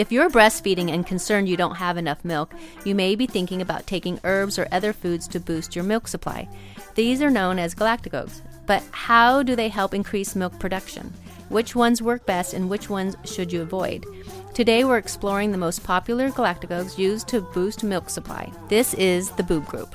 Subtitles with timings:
[0.00, 2.54] If you're breastfeeding and concerned you don't have enough milk,
[2.86, 6.48] you may be thinking about taking herbs or other foods to boost your milk supply.
[6.94, 8.40] These are known as galactagogues.
[8.64, 11.12] But how do they help increase milk production?
[11.50, 14.06] Which ones work best and which ones should you avoid?
[14.54, 18.50] Today we're exploring the most popular galactagogues used to boost milk supply.
[18.70, 19.94] This is the Boob Group.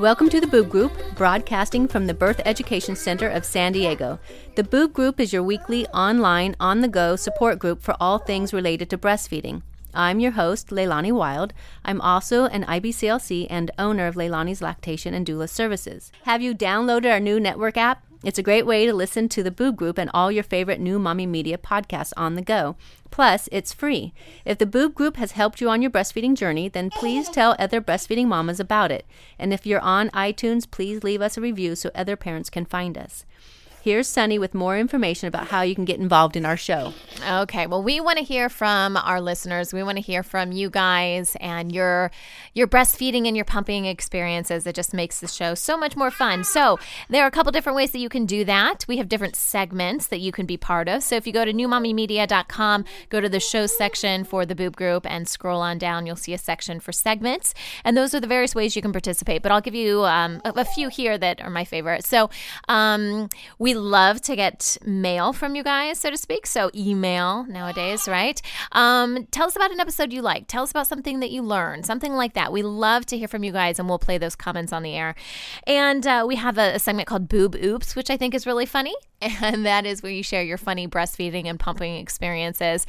[0.00, 4.18] Welcome to the Boob Group, broadcasting from the Birth Education Center of San Diego.
[4.56, 8.52] The Boob Group is your weekly, online, on the go support group for all things
[8.52, 9.62] related to breastfeeding.
[9.94, 11.54] I'm your host, Leilani Wild.
[11.84, 16.10] I'm also an IBCLC and owner of Leilani's Lactation and Doula Services.
[16.24, 18.03] Have you downloaded our new network app?
[18.24, 20.98] It's a great way to listen to the Boob Group and all your favorite new
[20.98, 22.74] mommy media podcasts on the go.
[23.10, 24.14] Plus, it's free.
[24.46, 27.82] If the Boob Group has helped you on your breastfeeding journey, then please tell other
[27.82, 29.04] breastfeeding mamas about it.
[29.38, 32.96] And if you're on iTunes, please leave us a review so other parents can find
[32.96, 33.26] us.
[33.84, 36.94] Here's Sunny with more information about how you can get involved in our show.
[37.28, 39.74] Okay, well, we want to hear from our listeners.
[39.74, 42.10] We want to hear from you guys and your
[42.54, 44.66] your breastfeeding and your pumping experiences.
[44.66, 46.44] It just makes the show so much more fun.
[46.44, 46.78] So
[47.10, 48.86] there are a couple different ways that you can do that.
[48.88, 51.02] We have different segments that you can be part of.
[51.02, 55.04] So if you go to newmommymedia.com, go to the show section for the Boob Group,
[55.04, 57.52] and scroll on down, you'll see a section for segments,
[57.84, 59.42] and those are the various ways you can participate.
[59.42, 62.06] But I'll give you um, a, a, few here that are my favorite.
[62.06, 62.30] So
[62.68, 63.28] um,
[63.58, 66.46] we love to get mail from you guys, so to speak.
[66.46, 68.40] So email nowadays, right?
[68.72, 70.46] Um, tell us about an episode you like.
[70.46, 72.52] Tell us about something that you learned, something like that.
[72.52, 75.14] We love to hear from you guys, and we'll play those comments on the air.
[75.66, 78.66] And uh, we have a, a segment called Boob Oops, which I think is really
[78.66, 82.86] funny, and that is where you share your funny breastfeeding and pumping experiences.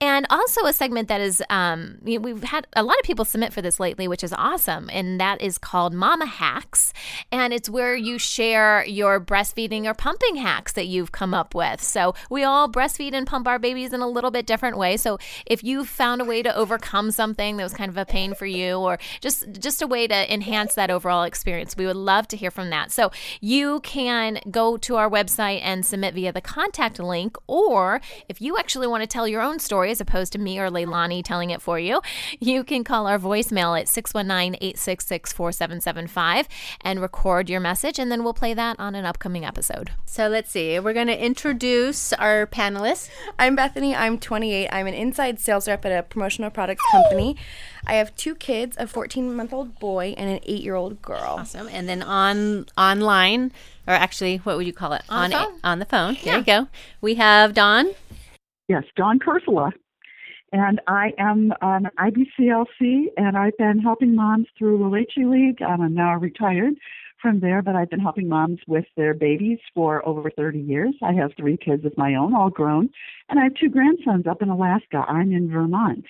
[0.00, 3.62] And also a segment that is um, we've had a lot of people submit for
[3.62, 6.92] this lately, which is awesome, and that is called Mama Hacks,
[7.32, 11.82] and it's where you share your breastfeeding or pumping hacks that you've come up with.
[11.82, 14.96] So we all breastfeed and pump our babies in a little bit different way.
[14.96, 18.34] So if you found a way to overcome something that was kind of a pain
[18.34, 22.28] for you, or just just a way to enhance that overall experience, we would love
[22.28, 22.90] to hear from that.
[22.90, 28.40] So you can go to our website and submit via the contact link, or if
[28.40, 31.50] you actually want to tell your own story as opposed to me or Leilani telling
[31.50, 32.00] it for you,
[32.40, 36.48] you can call our voicemail at 619 866 4775
[36.80, 39.90] and record your message, and then we'll play that on an upcoming episode.
[40.18, 40.80] So let's see.
[40.80, 43.08] We're going to introduce our panelists.
[43.38, 43.94] I'm Bethany.
[43.94, 44.68] I'm 28.
[44.72, 47.36] I'm an inside sales rep at a promotional products company.
[47.86, 51.36] I have two kids, a 14 month old boy and an 8 year old girl.
[51.38, 51.68] Awesome.
[51.68, 53.52] And then on online,
[53.86, 55.02] or actually, what would you call it?
[55.08, 56.16] On, on, the, on the phone.
[56.24, 56.66] There you go.
[57.00, 57.92] We have Dawn.
[58.66, 59.70] Yes, Dawn Kersula.
[60.50, 65.62] And I am an IBCLC, and I've been helping moms through La Leche League.
[65.62, 66.74] I'm now retired
[67.20, 70.94] from there, but I've been helping moms with their babies for over 30 years.
[71.02, 72.90] I have three kids of my own, all grown,
[73.28, 75.04] and I have two grandsons up in Alaska.
[75.08, 76.04] I'm in Vermont.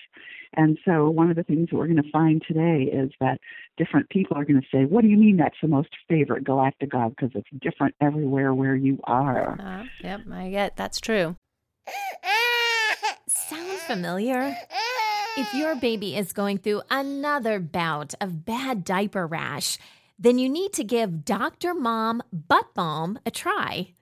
[0.55, 3.38] And so, one of the things that we're going to find today is that
[3.76, 7.11] different people are going to say, What do you mean that's the most favorite galactagogue?
[7.11, 9.61] Because it's different everywhere where you are.
[9.61, 11.37] Uh, yep, I get that's true.
[13.28, 14.56] Sounds familiar?
[15.37, 19.78] If your baby is going through another bout of bad diaper rash,
[20.18, 21.74] then you need to give Dr.
[21.74, 23.94] Mom Butt Balm a try.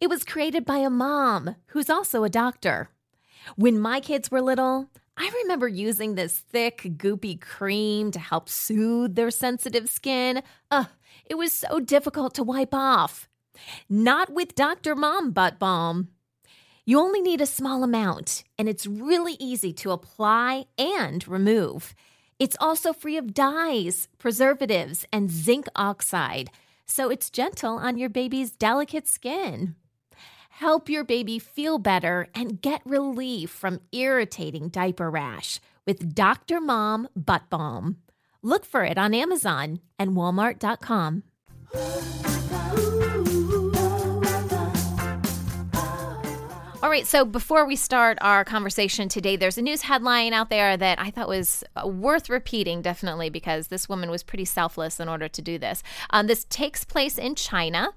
[0.00, 2.88] It was created by a mom who's also a doctor.
[3.56, 9.14] When my kids were little, I remember using this thick, goopy cream to help soothe
[9.14, 10.42] their sensitive skin.
[10.70, 10.86] Ugh,
[11.26, 13.28] it was so difficult to wipe off.
[13.88, 14.94] Not with Dr.
[14.94, 16.08] Mom Butt Balm.
[16.86, 21.94] You only need a small amount, and it's really easy to apply and remove.
[22.40, 26.48] It's also free of dyes, preservatives, and zinc oxide,
[26.86, 29.74] so it's gentle on your baby's delicate skin.
[30.48, 36.62] Help your baby feel better and get relief from irritating diaper rash with Dr.
[36.62, 37.98] Mom Butt Balm.
[38.42, 41.24] Look for it on Amazon and Walmart.com.
[46.90, 50.76] All right, so before we start our conversation today, there's a news headline out there
[50.76, 55.08] that I thought was uh, worth repeating, definitely, because this woman was pretty selfless in
[55.08, 55.84] order to do this.
[56.10, 57.90] Um, this takes place in China,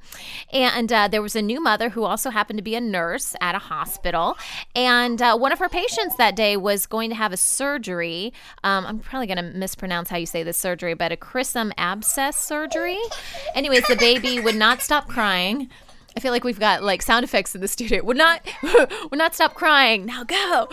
[0.51, 3.56] and uh, there was a new mother who also happened to be a nurse at
[3.56, 4.38] a hospital,
[4.75, 8.31] and uh, one of her patients that day was going to have a surgery.
[8.63, 12.38] Um, I'm probably going to mispronounce how you say this surgery, but a crism abscess
[12.38, 13.00] surgery.
[13.56, 15.72] Anyways, the baby would not stop crying.
[16.15, 18.04] I feel like we've got like sound effects in the studio.
[18.04, 20.06] Would not would not stop crying.
[20.06, 20.68] Now go.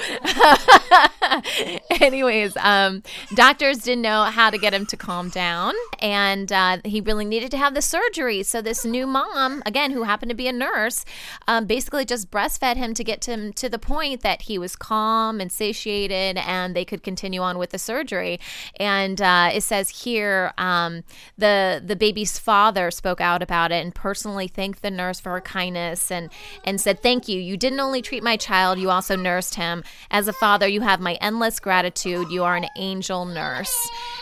[1.90, 3.02] Anyways, um,
[3.34, 7.50] doctors didn't know how to get him to calm down, and uh, he really needed
[7.52, 8.42] to have the surgery.
[8.42, 11.04] So this new mom, again, who happened to be a nurse,
[11.48, 15.40] um, basically just breastfed him to get him to the point that he was calm
[15.40, 18.38] and satiated, and they could continue on with the surgery.
[18.78, 21.04] And uh, it says here um,
[21.38, 25.40] the the baby's father spoke out about it and personally thanked the nurse for her
[25.40, 26.30] kindness and
[26.64, 27.40] and said thank you.
[27.40, 29.84] You didn't only treat my child you also nursed him.
[30.10, 32.30] As a father you have my endless gratitude.
[32.30, 33.74] You are an angel nurse.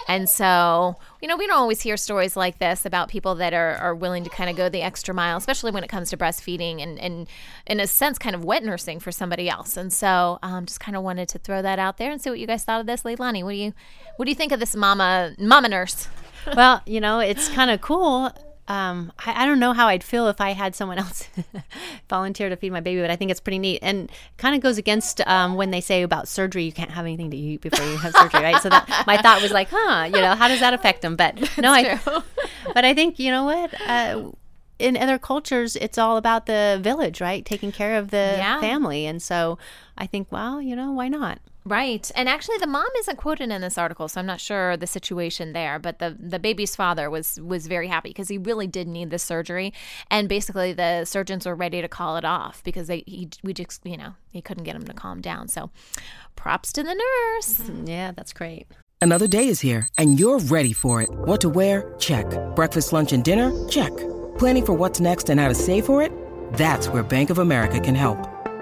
[0.07, 3.77] And so you know we don't always hear stories like this about people that are,
[3.77, 6.83] are willing to kind of go the extra mile especially when it comes to breastfeeding
[6.83, 7.29] and, and
[7.67, 9.77] in a sense kind of wet nursing for somebody else.
[9.77, 12.39] And so um, just kind of wanted to throw that out there and see what
[12.39, 13.03] you guys thought of this.
[13.03, 13.73] Leilani what do you
[14.17, 16.09] what do you think of this mama mama nurse?
[16.57, 18.33] Well, you know, it's kind of cool.
[18.69, 21.27] Um, I, I, don't know how I'd feel if I had someone else
[22.11, 24.77] volunteer to feed my baby, but I think it's pretty neat and kind of goes
[24.77, 27.97] against um, when they say about surgery, you can't have anything to eat before you
[27.97, 28.61] have surgery, right?
[28.61, 31.17] So that my thought was like, huh, you know, how does that affect them?
[31.17, 31.99] But no, I,
[32.75, 33.75] but I think you know what.
[33.81, 34.33] Uh,
[34.79, 37.45] in other cultures, it's all about the village, right?
[37.45, 38.61] Taking care of the yeah.
[38.61, 39.07] family.
[39.07, 39.59] And so
[39.97, 41.41] I think, well, you know, why not?
[41.69, 42.11] Right.
[42.15, 45.53] And actually the mom isn't quoted in this article, so I'm not sure the situation
[45.53, 49.11] there, but the the baby's father was was very happy because he really did need
[49.11, 49.75] the surgery
[50.11, 53.85] and basically the surgeons were ready to call it off because they he we just,
[53.85, 55.49] you know, he couldn't get him to calm down.
[55.49, 55.71] So
[56.37, 57.59] props to the nurse.
[57.59, 57.87] Mm-hmm.
[57.87, 58.67] Yeah, that's great.
[59.01, 61.11] Another day is here and you're ready for it.
[61.11, 61.95] What to wear?
[61.99, 62.27] Check.
[62.57, 63.69] Breakfast, lunch and dinner?
[63.69, 63.95] Check.
[64.39, 66.13] Planning for what's next and how to save for it?
[66.55, 68.38] That's where Bank of America can help.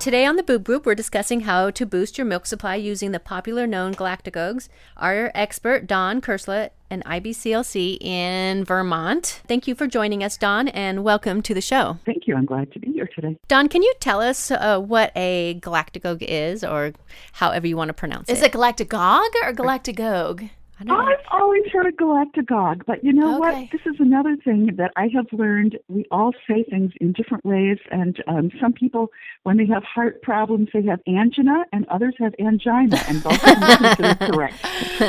[0.00, 3.20] Today on the Boob Group, we're discussing how to boost your milk supply using the
[3.20, 4.70] popular known galactagogues.
[4.96, 9.42] Our expert, Dawn Kersula, an IBCLC in Vermont.
[9.46, 11.98] Thank you for joining us, Dawn, and welcome to the show.
[12.06, 12.34] Thank you.
[12.34, 13.36] I'm glad to be here today.
[13.46, 16.94] Dawn, can you tell us uh, what a galactagogue is, or
[17.34, 18.40] however you want to pronounce is it?
[18.40, 20.48] Is it galactagogue or galactagogue?
[20.88, 23.62] I've always heard of galactagogue, but you know okay.
[23.62, 23.70] what?
[23.70, 25.78] This is another thing that I have learned.
[25.88, 29.08] We all say things in different ways, and um, some people,
[29.42, 33.60] when they have heart problems, they have angina, and others have angina, and both of
[33.60, 34.66] them are correct.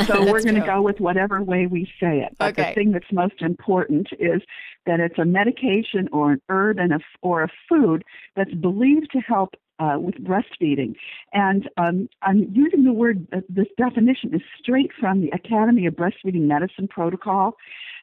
[0.08, 2.36] So we're going to go with whatever way we say it.
[2.38, 2.70] But okay.
[2.70, 4.42] the thing that's most important is
[4.86, 8.04] that it's a medication or an herb and a, or a food
[8.36, 10.96] that's believed to help uh, with breastfeeding.
[11.34, 15.96] And um, I'm using the word, uh, this definition is straight from the Academy of
[15.96, 17.58] Breastfeeding Medicine protocol.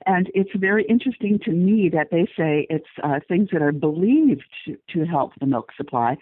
[0.07, 4.45] And it's very interesting to me that they say it's uh, things that are believed
[4.65, 6.17] to, to help the milk supply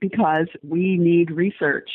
[0.00, 1.90] because we need research.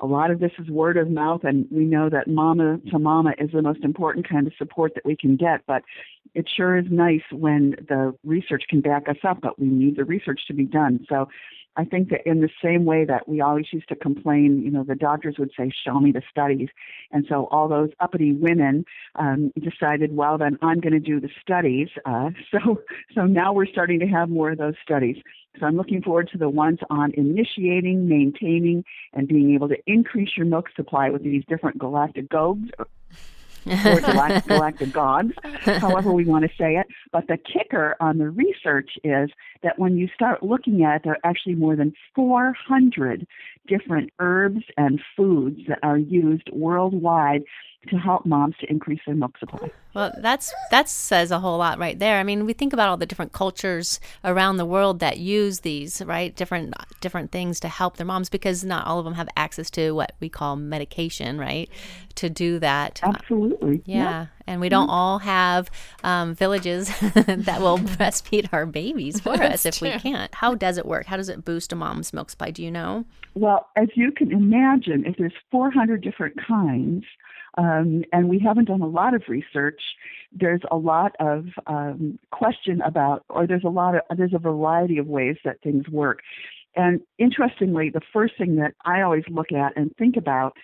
[0.00, 3.32] A lot of this is word of mouth, and we know that mama to mama
[3.38, 5.62] is the most important kind of support that we can get.
[5.66, 5.82] But
[6.34, 10.04] it sure is nice when the research can back us up, but we need the
[10.04, 11.04] research to be done.
[11.08, 11.28] So
[11.78, 14.82] I think that in the same way that we always used to complain, you know,
[14.82, 16.68] the doctors would say, "Show me the studies,"
[17.12, 21.30] and so all those uppity women um, decided, well, then I'm going to do the
[21.40, 21.88] studies.
[22.04, 22.82] Uh, so,
[23.14, 25.16] so now we're starting to have more of those studies.
[25.58, 30.30] So I'm looking forward to the ones on initiating, maintaining, and being able to increase
[30.36, 32.70] your milk supply with these different galactagogues
[33.66, 35.32] or galact- gods,
[35.80, 36.86] however we want to say it.
[37.12, 39.30] But the kicker on the research is
[39.62, 43.26] that when you start looking at it, there are actually more than 400
[43.66, 47.42] different herbs and foods that are used worldwide
[47.88, 49.70] to help moms to increase their milk supply.
[49.94, 52.18] Well, that's that says a whole lot right there.
[52.18, 56.02] I mean, we think about all the different cultures around the world that use these,
[56.04, 56.34] right?
[56.34, 59.92] Different different things to help their moms because not all of them have access to
[59.92, 61.70] what we call medication, right?
[62.16, 63.00] To do that.
[63.02, 63.82] Absolutely.
[63.86, 64.20] Yeah.
[64.20, 64.28] Yep.
[64.46, 65.70] And we don't all have
[66.02, 69.90] um, villages that will breastfeed our babies for us if true.
[69.90, 70.34] we can't.
[70.34, 71.06] How does it work?
[71.06, 72.50] How does it boost a mom's milk supply?
[72.50, 73.04] Do you know?
[73.34, 77.04] Well, as you can imagine, if there's 400 different kinds,
[77.56, 79.80] um, and we haven't done a lot of research.
[80.32, 84.98] There's a lot of um, question about, or there's a lot of, there's a variety
[84.98, 86.20] of ways that things work.
[86.76, 90.56] And interestingly, the first thing that I always look at and think about,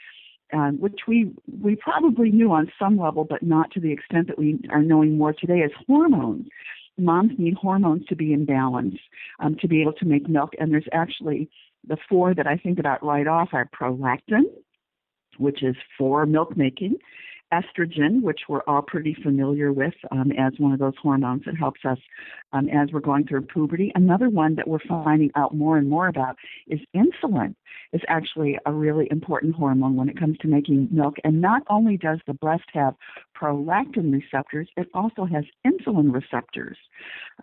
[0.52, 4.38] um, which we we probably knew on some level, but not to the extent that
[4.38, 6.46] we are knowing more today, is hormones.
[6.96, 8.94] Moms need hormones to be in balance,
[9.40, 10.52] um, to be able to make milk.
[10.60, 11.48] And there's actually
[11.88, 14.44] the four that I think about right off are prolactin,
[15.38, 16.96] which is for milk making,
[17.52, 21.80] estrogen, which we're all pretty familiar with um, as one of those hormones that helps
[21.84, 21.98] us
[22.52, 23.92] um, as we're going through puberty.
[23.94, 26.36] Another one that we're finding out more and more about
[26.66, 27.54] is insulin.
[27.92, 31.14] Is actually a really important hormone when it comes to making milk.
[31.22, 32.94] And not only does the breast have
[33.40, 36.76] prolactin receptors, it also has insulin receptors.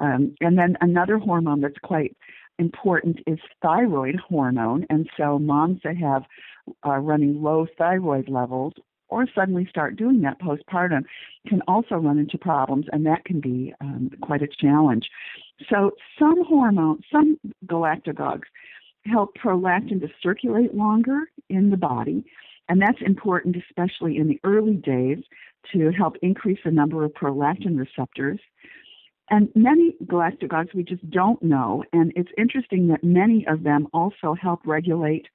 [0.02, 2.18] Um, and then another hormone that's quite
[2.60, 4.86] important is thyroid hormone.
[4.89, 6.24] And so moms that have
[6.86, 8.74] uh, running low thyroid levels
[9.12, 11.03] or suddenly start doing that postpartum
[11.48, 15.08] can also run into problems, and that can be um, quite a challenge.
[15.70, 18.48] So, some hormones, some galactagogues,
[19.05, 22.24] help prolactin to circulate longer in the body,
[22.70, 25.20] and that's important, especially in the early days,
[25.74, 28.39] to help increase the number of prolactin receptors.
[29.32, 34.36] And many galactagogues we just don't know, and it's interesting that many of them also
[34.40, 35.26] help regulate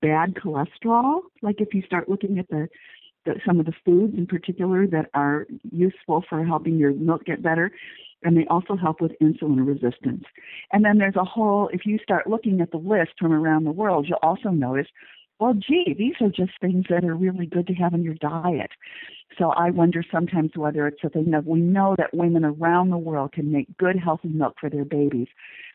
[0.00, 1.22] bad cholesterol.
[1.42, 2.68] Like if you start looking at the,
[3.26, 7.42] the some of the foods in particular that are useful for helping your milk get
[7.42, 7.72] better,
[8.22, 10.22] and they also help with insulin resistance.
[10.72, 13.72] And then there's a whole, if you start looking at the list from around the
[13.72, 14.86] world, you'll also notice,
[15.40, 18.70] well, gee, these are just things that are really good to have in your diet.
[19.38, 22.98] So I wonder sometimes whether it's a thing of we know that women around the
[22.98, 25.28] world can make good, healthy milk for their babies,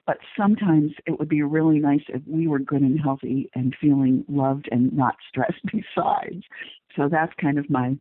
[0.06, 4.24] but sometimes it would be really nice if we were good and healthy and feeling
[4.28, 6.44] loved and not stressed besides.
[6.96, 7.98] So that's kind of my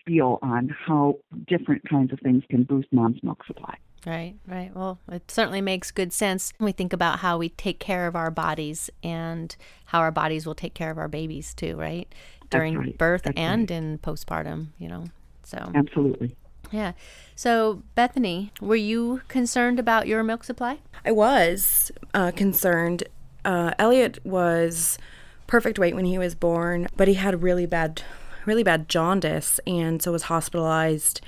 [0.00, 3.76] spiel on how different kinds of things can boost mom's milk supply.
[4.06, 4.70] Right, right.
[4.74, 8.14] Well, it certainly makes good sense when we think about how we take care of
[8.14, 9.54] our bodies and
[9.86, 12.12] how our bodies will take care of our babies too, right?
[12.50, 12.98] During right.
[12.98, 13.76] birth That's and right.
[13.76, 15.04] in postpartum, you know.
[15.42, 16.36] So Absolutely.
[16.70, 16.92] Yeah.
[17.36, 20.78] So, Bethany, were you concerned about your milk supply?
[21.04, 23.04] I was uh, concerned.
[23.44, 24.98] Uh, Elliot was
[25.46, 28.02] perfect weight when he was born, but he had really bad,
[28.46, 31.20] really bad jaundice, and so was hospitalized,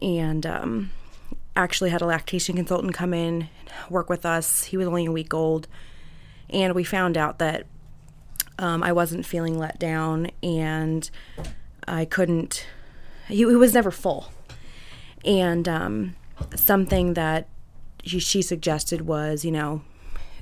[0.00, 0.90] and um,
[1.56, 3.48] actually had a lactation consultant come in
[3.90, 4.64] work with us.
[4.64, 5.68] He was only a week old,
[6.50, 7.66] and we found out that
[8.58, 11.10] um, I wasn't feeling let down, and
[11.86, 12.66] I couldn't.
[13.28, 14.30] He, he was never full
[15.24, 16.16] and um,
[16.54, 17.48] something that
[18.04, 19.82] she, she suggested was, you know,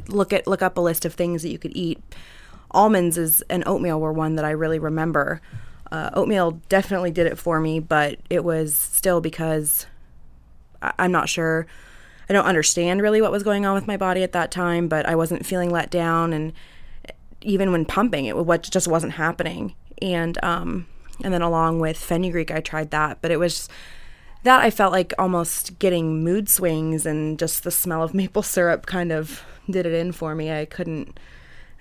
[0.09, 2.03] look at look up a list of things that you could eat.
[2.71, 5.41] Almonds is and oatmeal were one that I really remember.
[5.93, 9.87] Uh, oatmeal definitely did it for me, but it was still because
[10.81, 11.67] I, I'm not sure.
[12.29, 15.07] I don't understand really what was going on with my body at that time, but
[15.07, 16.53] I wasn't feeling let down, and
[17.41, 19.75] even when pumping, it what just wasn't happening.
[20.01, 20.87] And um,
[21.25, 23.69] and then along with fenugreek, I tried that, but it was
[24.43, 28.87] that I felt like almost getting mood swings and just the smell of maple syrup
[28.87, 30.51] kind of did it in for me.
[30.53, 31.19] I couldn't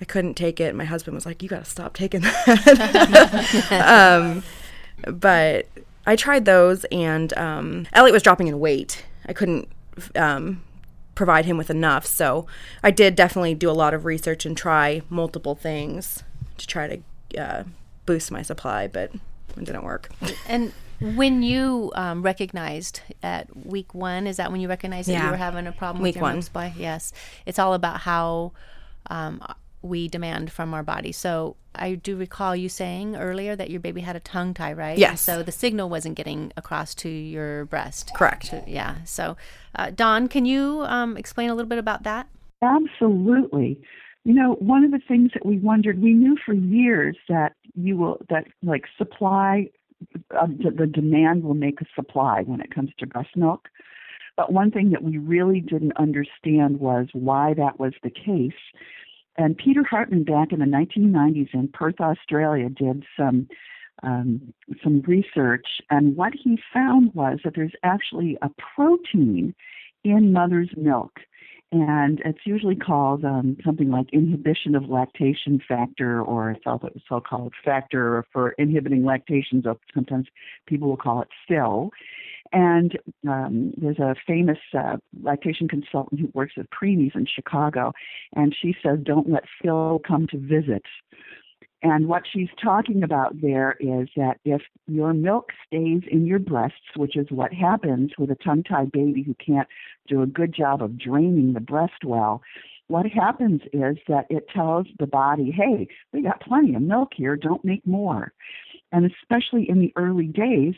[0.01, 0.75] I couldn't take it.
[0.75, 3.71] My husband was like, "You got to stop taking that."
[4.21, 4.43] um,
[5.13, 5.67] but
[6.05, 9.05] I tried those, and um, Elliot was dropping in weight.
[9.27, 9.67] I couldn't
[10.15, 10.63] um,
[11.15, 12.47] provide him with enough, so
[12.83, 16.23] I did definitely do a lot of research and try multiple things
[16.57, 17.63] to try to uh,
[18.05, 19.11] boost my supply, but
[19.57, 20.09] it didn't work.
[20.47, 25.31] And when you um, recognized at week one, is that when you recognized that you
[25.31, 26.73] were having a problem Week with your one.
[26.77, 27.13] Yes.
[27.45, 28.51] It's all about how
[29.09, 29.41] um,
[29.81, 31.11] we demand from our body.
[31.11, 34.91] So I do recall you saying earlier that your baby had a tongue tie, right?
[34.91, 35.21] And Yes.
[35.21, 38.11] so the signal wasn't getting across to your breast.
[38.15, 38.47] Correct.
[38.49, 39.03] To- yeah.
[39.05, 39.37] So,
[39.75, 42.27] uh, Dawn, can you um, explain a little bit about that?
[42.61, 43.79] Absolutely.
[44.25, 47.95] You know, one of the things that we wondered, we knew for years that you
[47.95, 49.69] will, that like supply
[50.39, 53.67] uh, the demand will make a supply when it comes to breast milk.
[54.37, 58.53] But one thing that we really didn't understand was why that was the case.
[59.39, 63.47] And Peter Hartmann, back in the 1990s in Perth, Australia, did some
[64.03, 64.53] um,
[64.83, 69.53] some research, and what he found was that there's actually a protein
[70.05, 71.19] in mother's milk
[71.71, 76.55] and it's usually called um, something like inhibition of lactation factor or
[77.07, 79.61] so-called factor for inhibiting lactation.
[79.63, 80.27] So sometimes
[80.65, 81.91] people will call it FIL.
[82.51, 87.93] And um, there's a famous uh, lactation consultant who works with preemies in Chicago,
[88.35, 90.83] and she says, "Don't let Phil come to visit."
[91.81, 96.97] And what she's talking about there is that if your milk stays in your breasts,
[96.97, 99.67] which is what happens with a tongue tied baby who can't
[100.07, 102.41] do a good job of draining the breast well,
[102.87, 107.37] what happens is that it tells the body, hey, we got plenty of milk here,
[107.37, 108.33] don't make more.
[108.91, 110.73] And especially in the early days,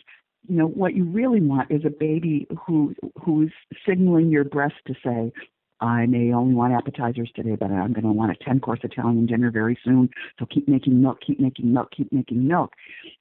[0.47, 3.51] you know what you really want is a baby who who's
[3.87, 5.31] signaling your breast to say
[5.81, 9.25] I may only want appetizers today, but I'm going to want a 10 course Italian
[9.25, 10.09] dinner very soon.
[10.37, 12.73] So keep making milk, keep making milk, keep making milk.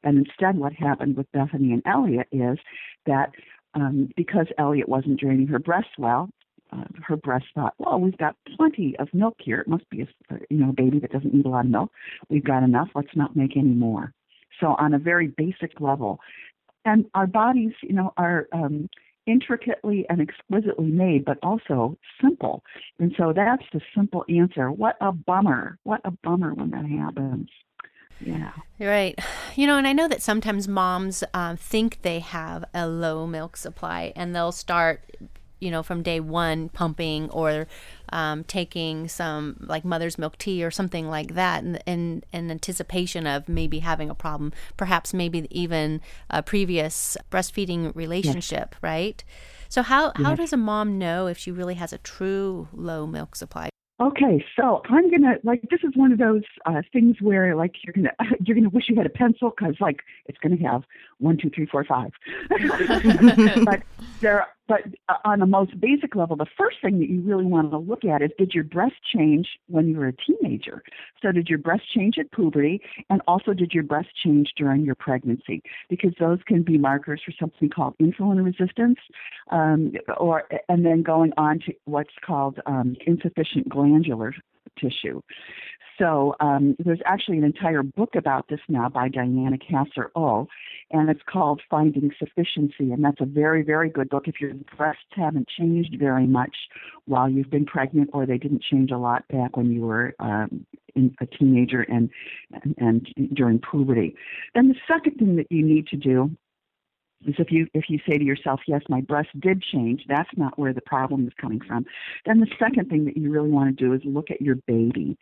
[0.05, 2.59] And instead, what happened with Bethany and Elliot is
[3.07, 3.31] that
[3.75, 6.29] um, because Elliot wasn't draining her breast well,
[6.73, 9.61] uh, her breast thought, well, we've got plenty of milk here.
[9.61, 10.07] It must be a
[10.51, 11.91] you know a baby that doesn't need a lot of milk.
[12.29, 12.89] We've got enough.
[12.95, 14.13] Let's not make any more.
[14.61, 16.21] So on a very basic level,
[16.85, 18.89] and our bodies, you know, are um,
[19.27, 22.63] intricately and exquisitely made, but also simple.
[22.99, 24.71] And so that's the simple answer.
[24.71, 25.79] What a bummer.
[25.85, 27.49] What a bummer when that happens.
[28.21, 28.53] Yeah.
[28.79, 29.19] Right.
[29.57, 33.57] You know, and I know that sometimes moms um, think they have a low milk
[33.57, 35.03] supply and they'll start
[35.61, 37.67] you know, from day one pumping or
[38.13, 43.27] um, taking some like mother's milk tea or something like that in, in, in anticipation
[43.27, 48.83] of maybe having a problem, perhaps maybe even a previous breastfeeding relationship, yes.
[48.83, 49.25] right?
[49.69, 50.39] So how, how yes.
[50.39, 53.70] does a mom know if she really has a true low milk supply?
[54.01, 57.93] Okay, so I'm gonna like this is one of those uh, things where like you're
[57.93, 58.13] gonna
[58.45, 60.85] you're gonna wish you had a pencil because like it's gonna have
[61.19, 62.11] one two three four five,
[63.65, 63.83] but
[64.23, 67.73] there but uh, on the most basic level, the first thing that you really want
[67.73, 70.85] to look at is did your breast change when you were a teenager?
[71.21, 72.81] So, did your breast change at puberty?
[73.11, 75.61] And also, did your breast change during your pregnancy?
[75.89, 79.01] Because those can be markers for something called insulin resistance,
[79.51, 84.35] um, or and then going on to what's called um, insufficient glandular
[84.79, 85.21] tissue.
[85.99, 90.49] So um, there's actually an entire book about this now by Diana Kasser Oh,
[90.91, 95.03] and it's called Finding Sufficiency, and that's a very, very good book if your breasts
[95.11, 96.57] haven't changed very much
[97.05, 100.65] while you've been pregnant, or they didn't change a lot back when you were um,
[100.95, 102.09] in, a teenager and,
[102.79, 104.17] and and during puberty.
[104.55, 106.31] Then the second thing that you need to do
[107.27, 110.59] is if you if you say to yourself, yes, my breast did change, that's not
[110.59, 111.85] where the problem is coming from.
[112.27, 115.19] Then the second thing that you really want to do is look at your baby,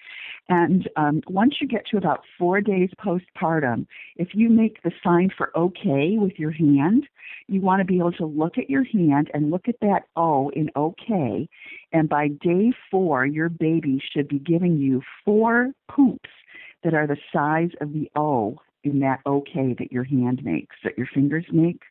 [0.49, 5.31] and um, once you get to about four days postpartum, if you make the sign
[5.37, 7.09] for OK with your hand,
[7.49, 10.51] you want to be able to look at your hand and look at that O
[10.51, 11.49] in OK,
[11.93, 16.31] and by day four, your baby should be giving you four poops
[16.85, 18.59] that are the size of the O
[18.91, 21.83] in that OK that your hand makes, that your fingers make.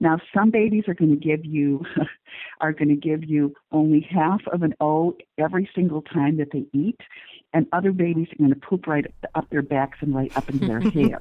[0.00, 1.84] Now, some babies are going to give you
[2.60, 6.66] are going to give you only half of an O every single time that they
[6.72, 7.00] eat,
[7.52, 10.66] and other babies are going to poop right up their backs and right up into
[10.66, 11.18] their hair.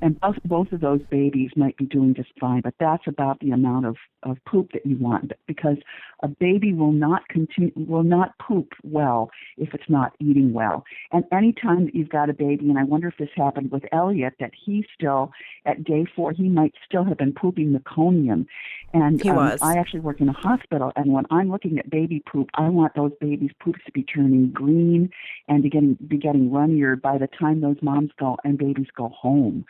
[0.00, 3.50] And both, both of those babies might be doing just fine, but that's about the
[3.50, 5.76] amount of, of poop that you want because
[6.22, 10.84] a baby will not continue will not poop well if it's not eating well.
[11.12, 14.34] And anytime that you've got a baby, and I wonder if this happened with Elliot,
[14.40, 15.32] that he still
[15.66, 18.46] at day four he might still have been pooping meconium.
[18.94, 19.60] And he um, was.
[19.60, 22.94] I actually work in a hospital, and when I'm looking at baby poop, I want
[22.94, 25.10] those babies' poops to be turning green
[25.48, 29.08] and to getting be getting runnier by the time those moms go and babies go
[29.08, 29.64] home.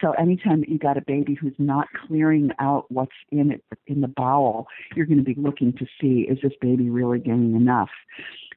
[0.00, 4.00] So anytime that you got a baby who's not clearing out what's in it in
[4.00, 7.90] the bowel, you're going to be looking to see is this baby really getting enough.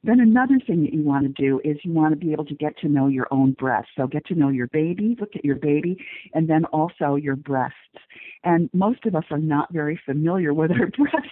[0.04, 2.56] Then another thing that you want to do is you want to be able to
[2.56, 3.90] get to know your own breast.
[3.96, 7.76] So get to know your baby, look at your baby, and then also your breasts.
[8.44, 11.30] And most of us are not very familiar with our breasts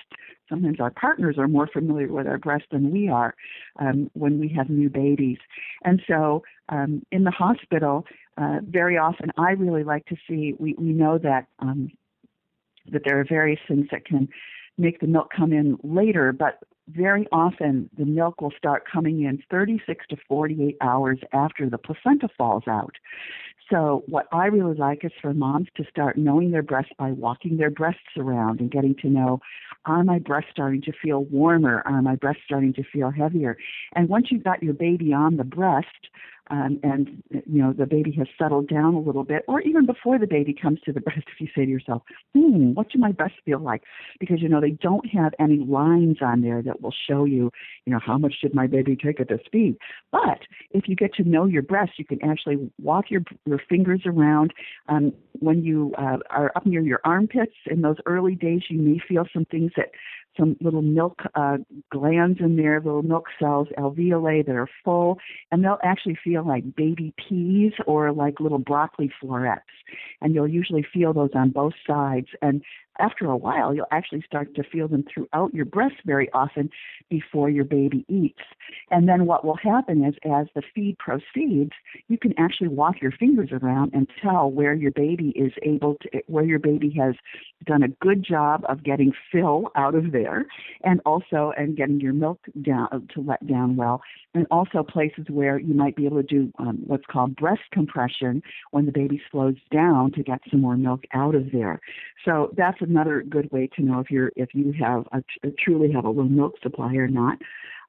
[0.49, 3.35] sometimes our partners are more familiar with our breast than we are
[3.79, 5.37] um, when we have new babies.
[5.83, 8.05] And so um, in the hospital,
[8.37, 11.91] uh, very often I really like to see, we, we know that, um,
[12.91, 14.27] that there are various things that can
[14.77, 16.59] make the milk come in later, but
[16.95, 22.29] very often the milk will start coming in 36 to 48 hours after the placenta
[22.37, 22.95] falls out.
[23.69, 27.57] So, what I really like is for moms to start knowing their breasts by walking
[27.57, 29.41] their breasts around and getting to know
[29.85, 31.83] are my breasts starting to feel warmer?
[31.85, 33.57] Are my breasts starting to feel heavier?
[33.95, 35.87] And once you've got your baby on the breast,
[36.49, 40.17] um, and you know the baby has settled down a little bit, or even before
[40.17, 42.01] the baby comes to the breast, if you say to yourself,
[42.33, 43.83] "Hmm, what do my breasts feel like?"
[44.19, 47.51] Because you know they don't have any lines on there that will show you,
[47.85, 49.77] you know, how much did my baby take at this feed.
[50.11, 50.39] But
[50.71, 54.53] if you get to know your breasts, you can actually walk your your fingers around.
[54.87, 58.99] Um, when you uh, are up near your armpits in those early days, you may
[59.07, 59.91] feel some things that
[60.37, 61.57] some little milk uh,
[61.91, 65.17] glands in there, little milk cells, alveoli that are full,
[65.51, 69.61] and they'll actually feel like baby peas or like little broccoli florets.
[70.21, 72.27] And you'll usually feel those on both sides.
[72.41, 72.63] And
[72.99, 76.69] after a while, you'll actually start to feel them throughout your breast very often
[77.09, 78.41] before your baby eats.
[78.91, 81.71] And then what will happen is as the feed proceeds,
[82.07, 86.21] you can actually walk your fingers around and tell where your baby is able to,
[86.27, 87.15] where your baby has
[87.65, 90.45] done a good job of getting fill out of there
[90.83, 94.01] and also and getting your milk down to let down well
[94.33, 98.41] and also places where you might be able to do um, what's called breast compression
[98.71, 101.81] when the baby slows down to get some more milk out of there
[102.25, 105.23] so that's another good way to know if you're if you have a,
[105.63, 107.37] truly have a low milk supply or not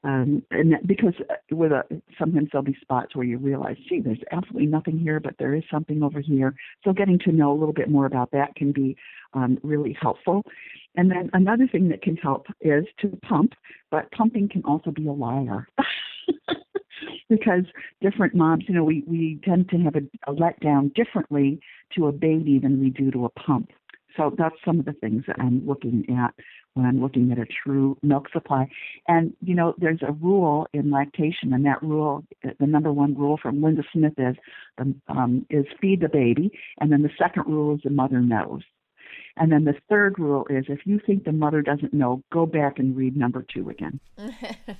[0.03, 1.83] um, and that, because uh, with a
[2.19, 5.63] sometimes there'll be spots where you realize, gee, there's absolutely nothing here, but there is
[5.71, 6.55] something over here.
[6.85, 8.97] So getting to know a little bit more about that can be
[9.35, 10.43] um, really helpful.
[10.97, 13.53] And then another thing that can help is to pump,
[13.91, 15.69] but pumping can also be a liar.
[17.29, 17.65] because
[18.01, 21.61] different moms, you know, we, we tend to have a, a letdown differently
[21.95, 23.71] to a baby than we do to a pump.
[24.17, 26.35] So that's some of the things that I'm looking at
[26.75, 28.69] when I'm looking at a true milk supply.
[29.09, 33.39] And, you know, there's a rule in lactation, and that rule, the number one rule
[33.41, 34.37] from Linda Smith is,
[35.09, 36.51] um, is feed the baby.
[36.81, 38.63] And then the second rule is the mother knows.
[39.37, 42.79] And then the third rule is if you think the mother doesn't know, go back
[42.79, 44.01] and read number two again.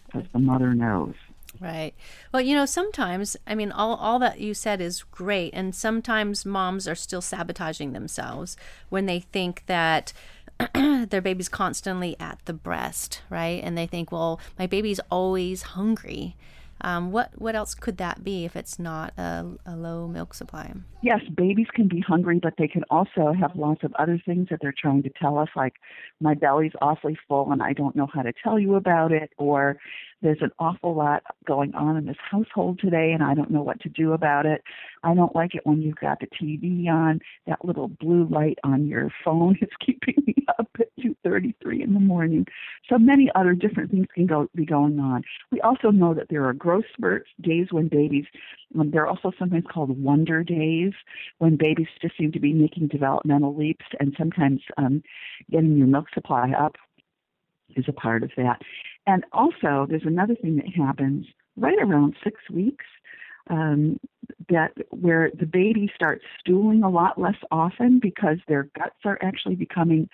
[0.07, 1.15] Because the mother knows.
[1.59, 1.95] Right.
[2.33, 5.53] Well, you know, sometimes, I mean, all, all that you said is great.
[5.53, 8.57] And sometimes moms are still sabotaging themselves
[8.89, 10.13] when they think that
[10.75, 13.63] their baby's constantly at the breast, right?
[13.65, 16.37] And they think, well, my baby's always hungry.
[16.83, 20.73] Um, what what else could that be if it's not a, a low milk supply?
[21.03, 24.61] Yes, babies can be hungry, but they can also have lots of other things that
[24.63, 25.75] they're trying to tell us, like
[26.21, 29.77] my belly's awfully full and I don't know how to tell you about it, or
[30.23, 33.81] there's an awful lot going on in this household today and I don't know what
[33.81, 34.63] to do about it.
[35.03, 37.21] I don't like it when you've got the TV on.
[37.47, 42.01] That little blue light on your phone is keeping me up at 2:33 in the
[42.01, 42.47] morning.
[42.89, 45.23] So many other different things can go be going on.
[45.51, 48.27] We also know that there are growth spurts, days when babies
[48.79, 50.93] um, they're also sometimes called wonder days
[51.39, 55.03] when babies just seem to be making developmental leaps and sometimes um,
[55.51, 56.77] getting your milk supply up
[57.77, 58.61] is a part of that.
[59.11, 62.85] And also, there's another thing that happens right around six weeks
[63.49, 63.99] um,
[64.49, 69.57] that where the baby starts stooling a lot less often because their guts are actually
[69.57, 70.09] becoming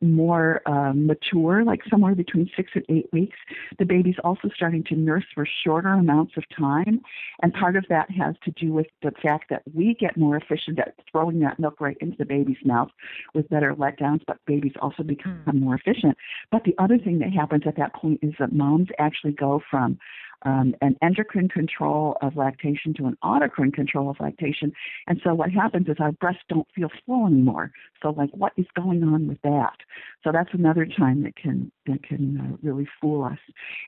[0.00, 3.36] more um, mature, like somewhere between six and eight weeks.
[3.78, 7.00] The baby's also starting to nurse for shorter amounts of time.
[7.42, 10.78] And part of that has to do with the fact that we get more efficient
[10.78, 12.88] at throwing that milk right into the baby's mouth
[13.34, 15.60] with better letdowns, but babies also become mm.
[15.60, 16.16] more efficient.
[16.50, 19.98] But the other thing that happens at that point is that moms actually go from
[20.46, 24.72] um, an endocrine control of lactation to an autocrine control of lactation.
[25.08, 27.72] And so what happens is our breasts don't feel full anymore.
[28.00, 29.76] So like, what is going on with that?
[30.22, 33.38] So that's another time that can that can uh, really fool us.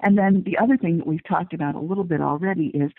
[0.02, 2.90] And then the other thing that we've talked about a little bit already is,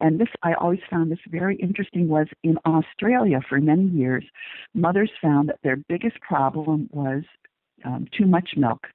[0.00, 4.24] and this I always found this very interesting was in Australia for many years,
[4.74, 7.22] mothers found that their biggest problem was
[7.84, 8.86] um, too much milk.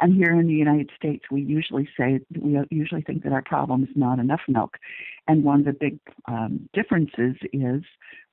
[0.00, 3.84] And here in the United States, we usually say we usually think that our problem
[3.84, 4.78] is not enough milk.
[5.28, 7.82] And one of the big um, differences is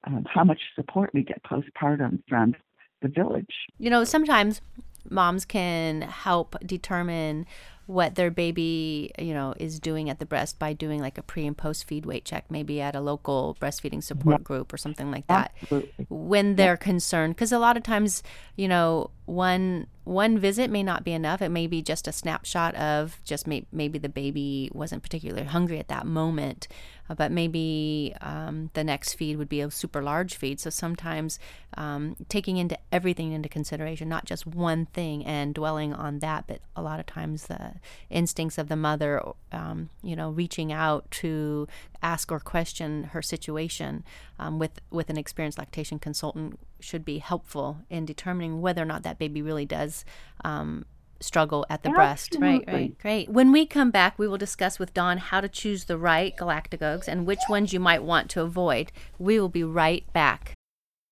[0.06, 2.56] um, how much support we get postpartum from
[3.02, 3.54] the village.
[3.78, 4.62] You know, sometimes
[5.10, 7.46] moms can help determine
[7.90, 11.48] what their baby, you know, is doing at the breast by doing like a pre
[11.48, 14.44] and post feed weight check, maybe at a local breastfeeding support yep.
[14.44, 15.56] group or something like that.
[15.64, 16.06] Absolutely.
[16.08, 16.82] When they're yep.
[16.82, 18.22] concerned, because a lot of times,
[18.56, 21.40] you know, one one visit may not be enough.
[21.40, 25.78] It may be just a snapshot of just may, maybe the baby wasn't particularly hungry
[25.78, 26.68] at that moment,
[27.08, 30.60] uh, but maybe um, the next feed would be a super large feed.
[30.60, 31.38] So sometimes
[31.78, 36.62] um, taking into everything into consideration, not just one thing and dwelling on that, but
[36.76, 37.74] a lot of times the
[38.10, 41.68] instincts of the mother, um, you know, reaching out to
[42.02, 44.04] ask or question her situation
[44.38, 49.04] um, with with an experienced lactation consultant should be helpful in determining whether or not
[49.04, 50.06] that baby really does
[50.44, 50.86] um,
[51.20, 52.36] struggle at the breast.
[52.40, 52.98] Right, right.
[53.00, 53.30] Great.
[53.30, 57.08] When we come back, we will discuss with Dawn how to choose the right galactagogues
[57.08, 58.92] and which ones you might want to avoid.
[59.18, 60.54] We will be right back.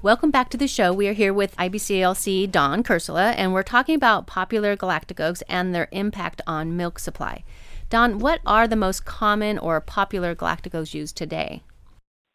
[0.00, 0.92] Welcome back to the show.
[0.92, 5.88] We are here with IBCLC Dawn Kersula, and we're talking about popular galactagogues and their
[5.90, 7.44] impact on milk supply.
[7.90, 11.62] Dawn, what are the most common or popular galactagogues used today?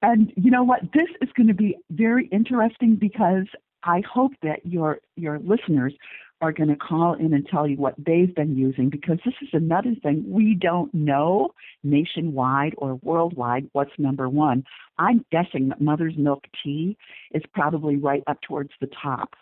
[0.02, 0.82] And you know what?
[0.94, 3.46] This is going to be very interesting because
[3.84, 5.94] I hope that your your listeners
[6.44, 9.48] are going to call in and tell you what they've been using because this is
[9.54, 11.52] another thing we don't know
[11.84, 14.66] nationwide or worldwide what's number one.
[15.00, 16.98] I'm guessing that mother's milk tea
[17.34, 19.36] is probably right up towards the top.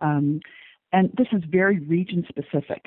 [0.00, 0.40] Um,
[0.92, 2.86] and this is very region specific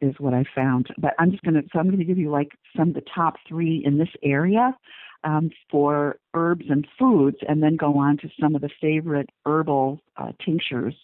[0.00, 2.30] is what i found but i'm just going to so i'm going to give you
[2.30, 4.74] like some of the top three in this area
[5.22, 10.00] um, for herbs and foods and then go on to some of the favorite herbal
[10.16, 10.94] uh, tinctures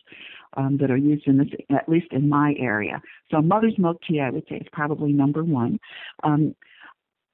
[0.57, 3.03] um, that are used in this, at least in my area.
[3.31, 5.79] So mother's milk tea, I would say, is probably number one.
[6.23, 6.55] Um,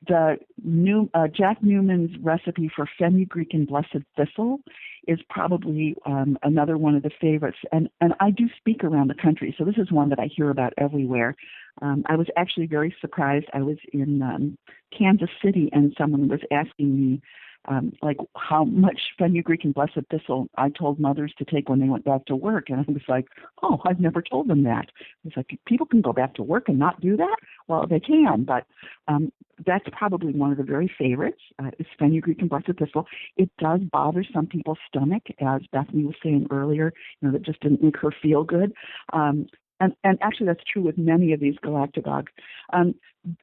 [0.06, 4.60] the new uh, Jack Newman's recipe for fenugreek and blessed thistle
[5.06, 7.58] is probably um, another one of the favorites.
[7.70, 10.50] And and I do speak around the country, so this is one that I hear
[10.50, 11.36] about everywhere.
[11.82, 13.46] Um, I was actually very surprised.
[13.52, 14.58] I was in um,
[14.96, 17.22] Kansas City, and someone was asking me
[17.66, 21.88] um, like how much fenugreek and blessed thistle I told mothers to take when they
[21.88, 22.70] went back to work.
[22.70, 23.26] And I was like,
[23.62, 24.86] oh, I've never told them that.
[25.24, 27.36] It's like people can go back to work and not do that.
[27.68, 28.66] Well, they can, but
[29.08, 29.30] um,
[29.66, 33.06] that's probably one of the very favorites uh, is fenugreek and blessed thistle.
[33.36, 36.92] It does bother some people's stomach, as Bethany was saying earlier.
[37.20, 38.72] You know, that just didn't make her feel good.
[39.12, 39.46] Um,
[39.80, 42.28] and, and actually that's true with many of these galactagogues.
[42.72, 42.94] Um,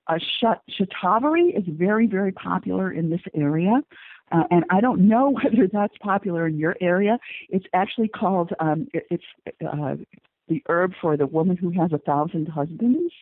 [0.08, 0.20] uh,
[0.80, 3.82] shatavari is very, very popular in this area.
[4.32, 7.18] Uh, and I don't know whether that's popular in your area.
[7.50, 9.24] It's actually called, um, it, it's
[9.66, 9.96] uh,
[10.48, 13.14] the herb for the woman who has a thousand husbands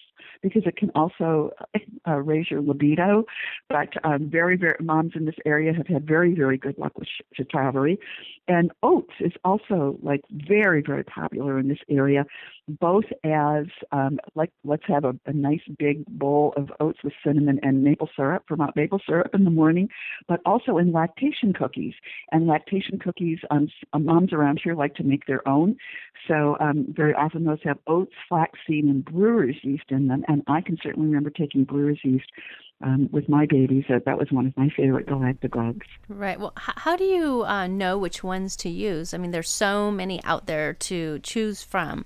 [0.41, 1.51] because it can also
[2.07, 3.25] uh, raise your libido.
[3.69, 7.07] But um, very, very moms in this area have had very, very good luck with
[7.37, 7.97] shatavari.
[8.47, 12.25] And oats is also like very, very popular in this area,
[12.67, 17.59] both as um, like let's have a, a nice big bowl of oats with cinnamon
[17.63, 19.89] and maple syrup, Vermont maple syrup in the morning,
[20.27, 21.93] but also in lactation cookies.
[22.31, 23.67] And lactation cookies, um,
[23.99, 25.77] moms around here like to make their own.
[26.27, 30.14] So um, very often those have oats, flaxseed, and brewer's yeast in them.
[30.27, 32.29] And I can certainly remember taking brewer's yeast
[32.81, 33.85] um, with my babies.
[33.89, 35.87] That that was one of my favorite galactagogues.
[36.07, 36.39] Right.
[36.39, 39.13] Well, h- how do you uh, know which ones to use?
[39.13, 42.05] I mean, there's so many out there to choose from.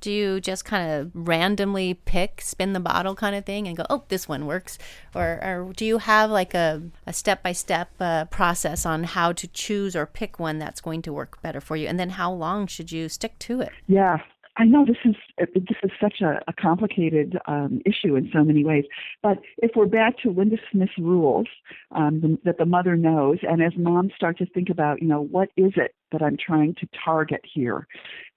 [0.00, 3.84] Do you just kind of randomly pick, spin the bottle kind of thing and go,
[3.90, 4.78] oh, this one works?
[5.14, 9.94] Or, or do you have like a, a step-by-step uh, process on how to choose
[9.94, 11.86] or pick one that's going to work better for you?
[11.86, 13.72] And then how long should you stick to it?
[13.88, 14.20] Yeah,
[14.56, 18.64] I know this is this is such a, a complicated um, issue in so many
[18.64, 18.84] ways,
[19.22, 21.46] but if we're back to Linda Smith's rules
[21.92, 25.22] um, the, that the mother knows, and as moms start to think about, you know,
[25.22, 27.86] what is it that I'm trying to target here,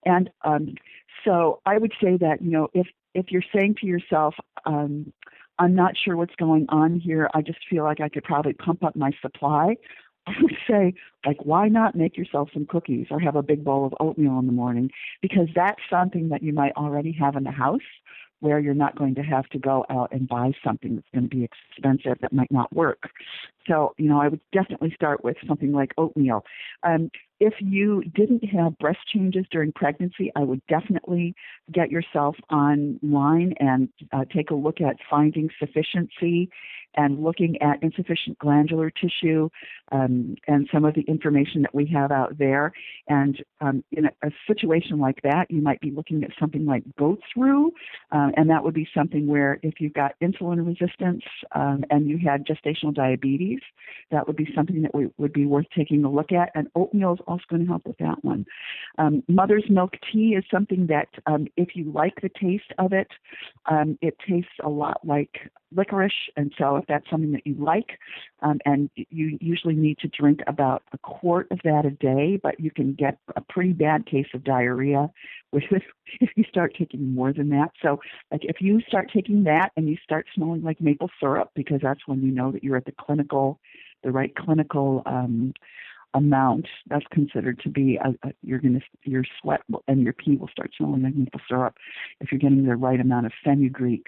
[0.06, 0.76] and um,
[1.26, 5.12] so I would say that you know if if you're saying to yourself, um,
[5.60, 7.30] I'm not sure what's going on here.
[7.34, 9.76] I just feel like I could probably pump up my supply.
[10.26, 10.94] I would say,
[11.26, 14.48] like, why not make yourself some cookies or have a big bowl of oatmeal in
[14.48, 14.90] the morning?
[15.22, 17.82] Because that's something that you might already have in the house
[18.44, 21.34] where you're not going to have to go out and buy something that's going to
[21.34, 23.10] be expensive that might not work.
[23.66, 26.44] So, you know, I would definitely start with something like oatmeal.
[26.84, 27.10] Um,
[27.40, 31.36] if you didn't have breast changes during pregnancy, I would definitely
[31.72, 36.50] get yourself online and uh, take a look at finding sufficiency
[36.96, 39.50] and looking at insufficient glandular tissue
[39.92, 42.74] um, and some of the information that we have out there.
[43.08, 46.84] And um, in a, a, situation like that, you might be looking at something like
[46.98, 47.72] goat's rue,
[48.12, 52.18] uh, and that would be something where if you've got insulin resistance um, and you
[52.18, 53.60] had gestational diabetes,
[54.12, 56.50] that would be something that we, would be worth taking a look at.
[56.56, 58.46] And oatmeal is also going to help with that one.
[58.98, 63.08] Um, mother's milk tea is something that, um, if you like the taste of it,
[63.70, 66.14] um, it tastes a lot like licorice.
[66.36, 68.00] And so, if that's something that you like,
[68.42, 72.60] um, and you usually need to drink about a quart of that a day, but
[72.60, 75.10] you can get a pretty bad case of diarrhea
[75.52, 75.64] with
[76.20, 77.72] if you start taking more than that.
[77.82, 78.00] So,
[78.32, 82.08] like if you start taking that and you start smelling like maple syrup, because that's
[82.08, 83.60] when you know that you're at the clinical,
[84.04, 85.54] the right clinical um,
[86.14, 90.14] amount that's considered to be a, a, you're going to your sweat will, and your
[90.14, 91.76] pee will start smelling like maple syrup
[92.20, 94.08] if you're getting the right amount of fenugreek.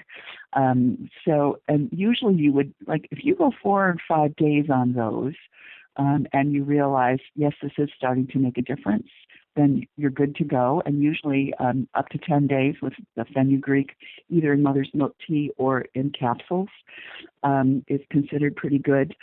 [0.54, 4.94] Um, so, and usually you would like if you go four or five days on
[4.94, 5.34] those,
[5.98, 9.08] um, and you realize yes, this is starting to make a difference.
[9.56, 13.92] Then you're good to go, and usually um, up to 10 days with the fenugreek,
[14.30, 16.68] either in mother's milk tea or in capsules,
[17.44, 19.16] um, is considered pretty good.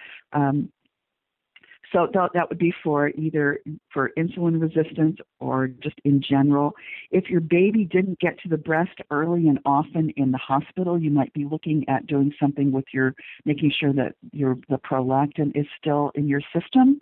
[1.93, 3.61] So that, that would be for either
[3.93, 6.73] for insulin resistance or just in general.
[7.11, 11.11] If your baby didn't get to the breast early and often in the hospital, you
[11.11, 15.67] might be looking at doing something with your making sure that your the prolactin is
[15.79, 16.99] still in your system.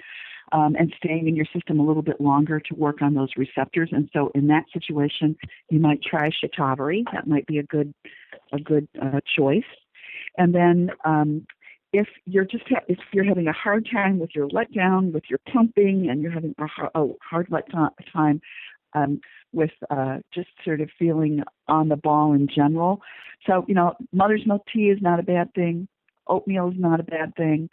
[0.53, 3.91] Um, and staying in your system a little bit longer to work on those receptors.
[3.93, 5.37] And so, in that situation,
[5.71, 7.05] you might try shatavari.
[7.13, 7.95] That might be a good
[8.53, 9.63] a good uh, choice.
[10.39, 11.47] And then um,
[11.93, 15.41] if you're just ha- if you're having a hard time with your letdown, with your
[15.53, 17.65] pumping, and you're having a, hard, a hard let
[18.13, 18.41] time
[18.95, 19.21] um,
[19.53, 23.01] with uh, just sort of feeling on the ball in general.
[23.47, 25.89] So you know, mother's milk tea is not a bad thing.
[26.27, 27.69] Oatmeal is not a bad thing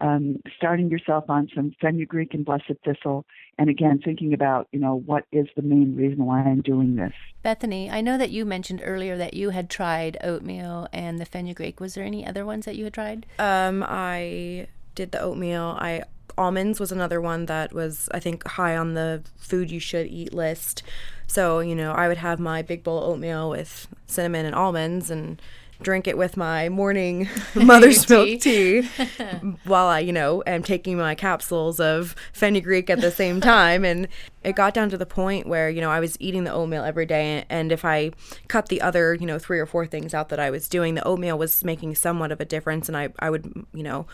[0.00, 3.24] um, starting yourself on some fenugreek and blessed thistle,
[3.58, 7.12] and again thinking about you know what is the main reason why I'm doing this.
[7.42, 11.80] Bethany, I know that you mentioned earlier that you had tried oatmeal and the fenugreek.
[11.80, 13.26] Was there any other ones that you had tried?
[13.38, 15.76] Um, I did the oatmeal.
[15.78, 16.04] I
[16.36, 20.32] almonds was another one that was I think high on the food you should eat
[20.32, 20.84] list.
[21.26, 25.10] So you know I would have my big bowl of oatmeal with cinnamon and almonds
[25.10, 25.42] and
[25.80, 28.82] drink it with my morning mother's milk tea
[29.64, 33.84] while I, you know, am taking my capsules of fenugreek at the same time.
[33.84, 34.08] And
[34.42, 37.06] it got down to the point where, you know, I was eating the oatmeal every
[37.06, 37.44] day.
[37.48, 38.12] And if I
[38.48, 41.06] cut the other, you know, three or four things out that I was doing, the
[41.06, 42.88] oatmeal was making somewhat of a difference.
[42.88, 44.06] And I, I would, you know,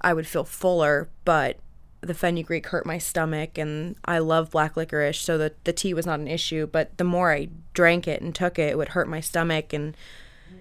[0.00, 1.58] I would feel fuller, but
[2.02, 6.04] the fenugreek hurt my stomach and I love black licorice, so the, the tea was
[6.04, 6.66] not an issue.
[6.66, 9.96] But the more I drank it and took it, it would hurt my stomach and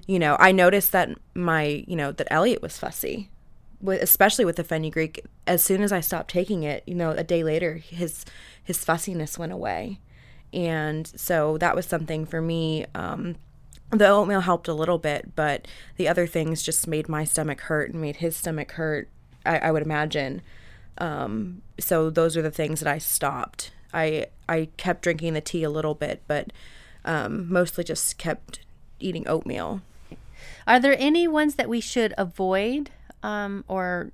[0.07, 3.29] you know, I noticed that my, you know, that Elliot was fussy,
[3.85, 5.25] especially with the fenugreek.
[5.47, 8.25] As soon as I stopped taking it, you know, a day later, his
[8.63, 9.99] his fussiness went away,
[10.51, 12.85] and so that was something for me.
[12.93, 13.35] Um,
[13.91, 17.91] the oatmeal helped a little bit, but the other things just made my stomach hurt
[17.91, 19.07] and made his stomach hurt.
[19.45, 20.41] I, I would imagine.
[20.97, 23.71] Um, so those are the things that I stopped.
[23.93, 26.51] I I kept drinking the tea a little bit, but
[27.05, 28.59] um, mostly just kept
[28.99, 29.81] eating oatmeal.
[30.65, 34.11] Are there any ones that we should avoid, um, or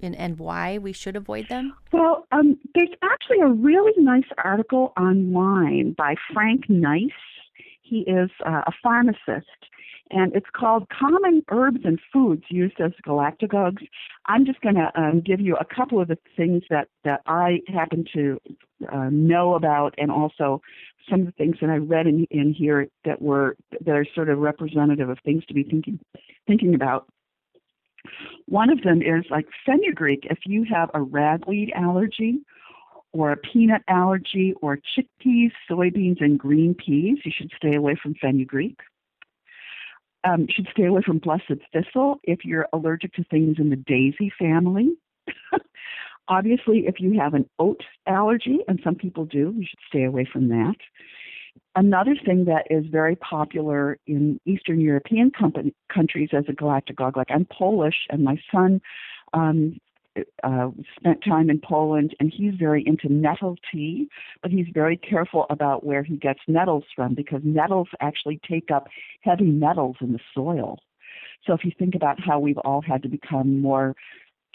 [0.00, 1.74] and, and why we should avoid them?
[1.92, 7.10] Well, um, there's actually a really nice article online by Frank Nice.
[7.82, 9.46] He is uh, a pharmacist,
[10.12, 13.86] and it's called Common Herbs and Foods Used as Galactagogues.
[14.26, 17.60] I'm just going to um, give you a couple of the things that, that I
[17.66, 18.38] happen to
[18.92, 20.60] uh, know about and also
[21.10, 24.28] some of the things that I read in, in here that were that are sort
[24.28, 25.98] of representative of things to be thinking
[26.46, 27.08] thinking about.
[28.46, 30.26] One of them is like fenugreek.
[30.30, 32.40] If you have a ragweed allergy,
[33.12, 38.14] or a peanut allergy, or chickpeas, soybeans, and green peas, you should stay away from
[38.14, 38.78] fenugreek.
[40.24, 44.32] Um, should stay away from blessed thistle if you're allergic to things in the daisy
[44.38, 44.94] family.
[46.28, 50.28] Obviously, if you have an oat allergy, and some people do, you should stay away
[50.32, 50.76] from that.
[51.74, 57.30] Another thing that is very popular in Eastern European company, countries as a galactagogue, like
[57.30, 58.80] I'm Polish, and my son
[59.32, 59.78] um,
[60.42, 64.08] uh, spent time in Poland, and he's very into nettle tea,
[64.42, 68.88] but he's very careful about where he gets nettles from because nettles actually take up
[69.22, 70.78] heavy metals in the soil.
[71.46, 73.94] So if you think about how we've all had to become more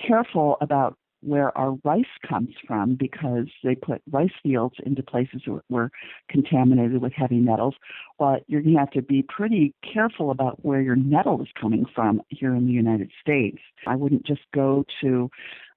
[0.06, 5.62] careful about where our rice comes from because they put rice fields into places that
[5.70, 5.92] were
[6.30, 7.76] contaminated with heavy metals.
[8.20, 11.86] But you're going to have to be pretty careful about where your nettle is coming
[11.94, 13.60] from here in the United States.
[13.86, 15.30] I wouldn't just go to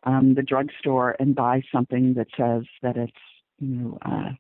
[0.05, 3.13] um, the drugstore and buy something that says that it's
[3.59, 4.31] you know uh,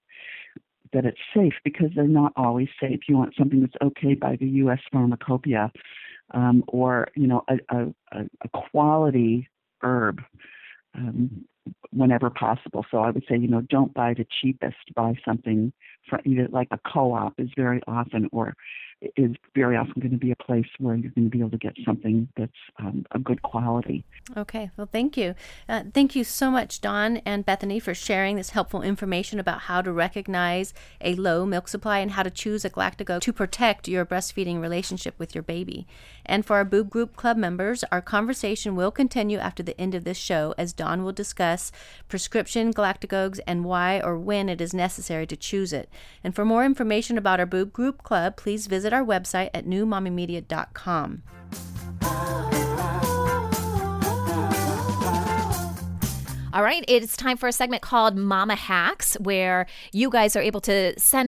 [0.93, 3.01] that it's safe because they're not always safe.
[3.09, 4.81] You want something that's okay by the U.S.
[4.93, 5.71] Pharmacopoeia
[6.33, 9.49] um, or you know a, a, a quality
[9.83, 10.21] herb
[10.97, 11.45] um,
[11.93, 12.84] whenever possible.
[12.91, 14.76] So I would say, you know, don't buy the cheapest.
[14.95, 15.72] Buy something
[16.09, 18.55] from either like a co-op is very often, or
[19.16, 21.57] is very often going to be a place where you're going to be able to
[21.57, 24.05] get something that's um, a good quality.
[24.36, 25.34] Okay, well, thank you.
[25.68, 29.80] Uh, thank you so much, Dawn and Bethany, for sharing this helpful information about how
[29.80, 34.05] to recognize a low milk supply and how to choose a Galactagogue to protect your
[34.05, 35.86] breastfeeding relationship with your baby.
[36.26, 40.05] And for our Boob Group Club members, our conversation will continue after the end of
[40.05, 41.72] this show as Dawn will discuss
[42.09, 45.89] prescription galactagogues, and why or when it is necessary to choose it.
[46.22, 51.22] And for more information about our Boob Group Club, please visit our website at newmommymedia.com.
[56.53, 60.61] All right, it's time for a segment called Mama Hacks, where you guys are able
[60.62, 61.28] to send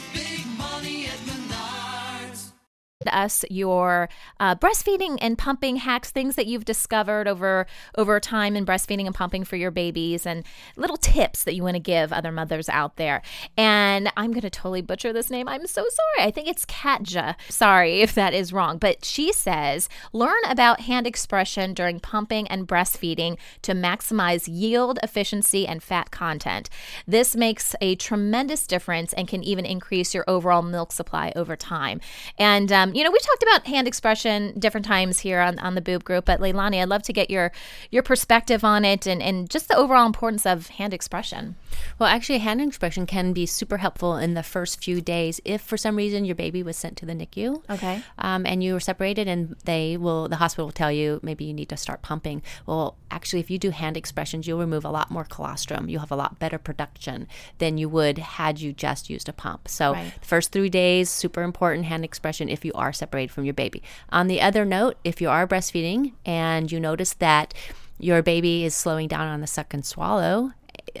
[3.07, 8.65] us your uh, breastfeeding and pumping hacks, things that you've discovered over over time in
[8.65, 10.43] breastfeeding and pumping for your babies, and
[10.75, 13.21] little tips that you want to give other mothers out there.
[13.57, 15.47] And I'm going to totally butcher this name.
[15.47, 16.27] I'm so sorry.
[16.27, 17.35] I think it's Katja.
[17.49, 22.67] Sorry if that is wrong, but she says learn about hand expression during pumping and
[22.67, 26.69] breastfeeding to maximize yield, efficiency, and fat content.
[27.07, 31.99] This makes a tremendous difference and can even increase your overall milk supply over time.
[32.37, 35.75] And um, Um, you know, we talked about hand expression different times here on, on
[35.75, 37.51] the boob group, but Leilani, I'd love to get your
[37.89, 41.55] your perspective on it and, and just the overall importance of hand expression.
[41.99, 45.77] Well, actually, hand expression can be super helpful in the first few days if for
[45.77, 47.63] some reason your baby was sent to the NICU.
[47.69, 48.01] Okay.
[48.17, 51.53] Um, and you were separated, and they will, the hospital will tell you maybe you
[51.53, 52.41] need to start pumping.
[52.65, 55.89] Well, actually, if you do hand expressions, you'll remove a lot more colostrum.
[55.89, 57.27] You'll have a lot better production
[57.59, 59.67] than you would had you just used a pump.
[59.67, 60.13] So, Right.
[60.19, 63.83] the first three days, super important hand expression if you are separated from your baby.
[64.09, 67.53] On the other note, if you are breastfeeding and you notice that
[67.99, 70.51] your baby is slowing down on the suck and swallow,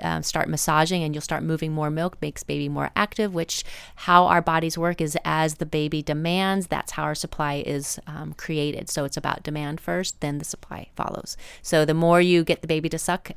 [0.01, 3.63] um, start massaging and you'll start moving more milk makes baby more active which
[3.95, 8.33] how our bodies work is as the baby demands that's how our supply is um,
[8.33, 12.61] created so it's about demand first then the supply follows so the more you get
[12.61, 13.31] the baby to suck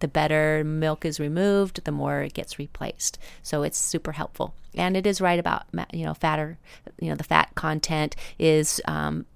[0.00, 3.18] the better milk is removed, the more it gets replaced.
[3.42, 6.58] So it's super helpful, and it is right about you know fatter,
[6.98, 8.80] you know the fat content is.
[8.86, 9.26] Um,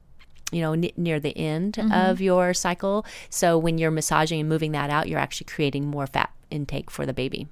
[0.54, 1.92] you know, n- near the end mm-hmm.
[1.92, 3.04] of your cycle.
[3.30, 7.04] So when you're massaging and moving that out, you're actually creating more fat intake for
[7.04, 7.48] the baby.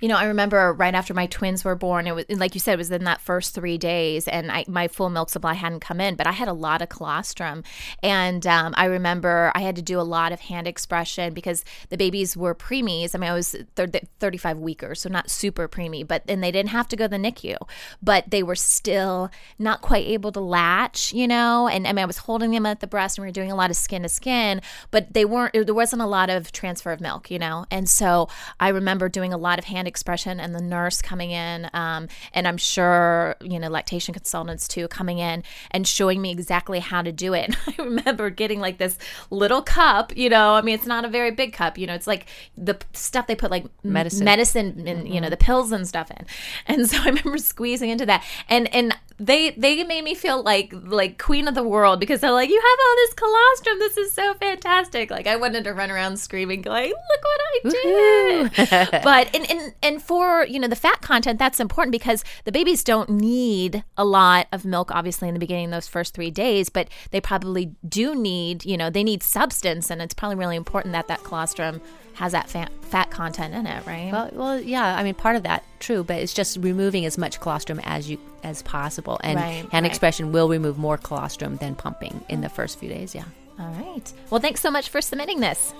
[0.00, 2.74] You know, I remember right after my twins were born, it was like you said,
[2.74, 6.00] it was in that first three days, and I, my full milk supply hadn't come
[6.00, 7.64] in, but I had a lot of colostrum,
[8.02, 11.96] and um, I remember I had to do a lot of hand expression because the
[11.96, 13.14] babies were preemies.
[13.14, 16.70] I mean, I was thir- 35 weekers, so not super preemie, but and they didn't
[16.70, 17.56] have to go to the NICU,
[18.02, 21.68] but they were still not quite able to latch, you know.
[21.68, 23.56] And I mean, I was holding them at the breast, and we were doing a
[23.56, 24.60] lot of skin to skin,
[24.90, 25.52] but they weren't.
[25.52, 27.66] There wasn't a lot of transfer of milk, you know.
[27.70, 31.70] And so I remember doing a lot of hand expression, and the nurse coming in,
[31.72, 36.80] um, and I'm sure you know lactation consultants too coming in and showing me exactly
[36.80, 37.44] how to do it.
[37.46, 38.98] And I remember getting like this
[39.30, 40.54] little cup, you know.
[40.54, 41.94] I mean, it's not a very big cup, you know.
[41.94, 44.24] It's like the stuff they put like Medicine.
[44.24, 46.26] medicine, and you know the pills and stuff in.
[46.66, 50.72] And so I remember squeezing into that, and and they they made me feel like
[50.74, 53.78] like queen of the world because they're like, you have all this colostrum.
[53.78, 55.10] This is so fantastic.
[55.10, 58.50] Like I wanted to run around screaming, like, look what I
[58.90, 58.90] did.
[59.04, 62.84] but and, and and for you know the fat content, that's important because the babies
[62.84, 66.88] don't need a lot of milk, obviously in the beginning, those first three days, but
[67.10, 71.08] they probably do need you know they need substance, and it's probably really important that
[71.08, 71.80] that colostrum
[72.16, 74.10] has that fat fat content in it, right?
[74.12, 74.96] Well, well, yeah.
[74.96, 78.18] I mean, part of that true, but it's just removing as much colostrum as you
[78.42, 79.84] as possible, and Right, hand right.
[79.86, 83.14] expression will remove more colostrum than pumping in the first few days.
[83.14, 83.24] Yeah.
[83.58, 84.12] All right.
[84.30, 85.72] Well, thanks so much for submitting this.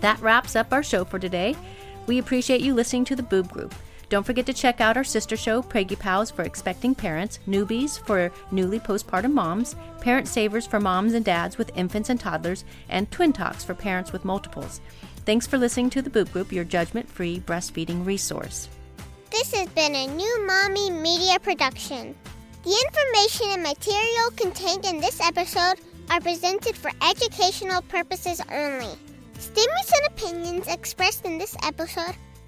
[0.00, 1.56] That wraps up our show for today.
[2.06, 3.74] We appreciate you listening to the Boob Group.
[4.08, 8.30] Don't forget to check out our sister show, Preggy Pals for expecting parents, Newbies for
[8.52, 13.32] newly postpartum moms, Parent Savers for moms and dads with infants and toddlers, and Twin
[13.32, 14.80] Talks for parents with multiples.
[15.24, 18.68] Thanks for listening to the Boob Group, your judgment free breastfeeding resource.
[19.32, 22.14] This has been a new Mommy Media production.
[22.62, 25.80] The information and material contained in this episode
[26.10, 28.94] are presented for educational purposes only.
[29.40, 32.14] Statements and opinions expressed in this episode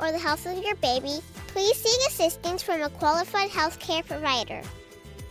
[0.00, 4.62] or the health of your baby, please seek assistance from a qualified healthcare provider.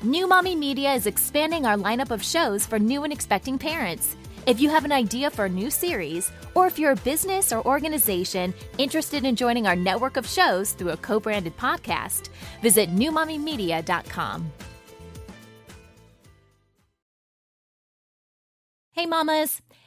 [0.04, 4.16] New Mommy Media is expanding our lineup of shows for new and expecting parents.
[4.46, 7.66] If you have an idea for a new series, or if you're a business or
[7.66, 12.30] organization interested in joining our network of shows through a co branded podcast,
[12.62, 14.52] visit newmommymedia.com.
[18.92, 19.62] Hey, mamas!